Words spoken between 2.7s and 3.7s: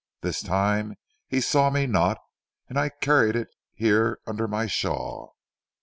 I carried it